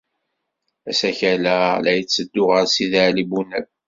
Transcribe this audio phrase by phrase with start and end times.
[0.89, 3.65] Asakal-a la yetteddu ɣer Sidi Ɛli Bunab?